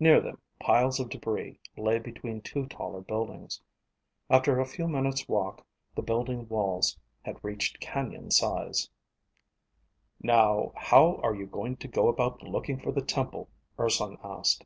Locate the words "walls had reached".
6.48-7.78